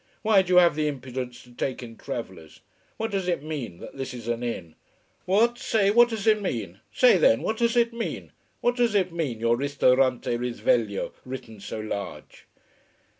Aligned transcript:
Why 0.23 0.41
do 0.41 0.53
you 0.53 0.57
have 0.57 0.73
the 0.73 0.87
impudence 0.87 1.43
to 1.43 1.51
take 1.53 1.83
in 1.83 1.95
travellers? 1.95 2.61
What 2.97 3.11
does 3.11 3.27
it 3.27 3.43
mean, 3.43 3.77
that 3.77 3.95
this 3.97 4.15
is 4.15 4.27
an 4.27 4.41
inn? 4.41 4.73
What, 5.25 5.59
say, 5.59 5.91
what 5.91 6.09
does 6.09 6.25
it 6.25 6.41
mean? 6.41 6.79
Say 6.91 7.17
then 7.17 7.43
what 7.43 7.57
does 7.57 7.77
it 7.77 7.93
mean? 7.93 8.31
What 8.61 8.75
does 8.75 8.95
it 8.95 9.13
mean, 9.13 9.39
your 9.39 9.55
Ristorante 9.55 10.35
Risveglio, 10.39 11.13
written 11.23 11.59
so 11.59 11.79
large?" 11.79 12.47